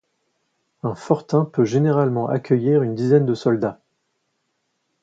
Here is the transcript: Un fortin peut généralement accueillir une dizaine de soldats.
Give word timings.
Un 0.81 0.95
fortin 0.95 1.45
peut 1.45 1.63
généralement 1.63 2.27
accueillir 2.27 2.81
une 2.81 2.95
dizaine 2.95 3.27
de 3.27 3.35
soldats. 3.35 3.79